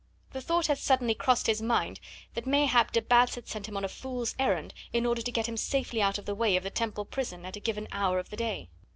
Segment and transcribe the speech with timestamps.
[0.31, 1.99] The thought had suddenly crossed his mind
[2.33, 5.47] that mayhap de Batz had sent him on a fool's errand in order to get
[5.47, 8.31] him safely out of the way of the Temple prison at a given hour of
[8.31, 8.69] the day.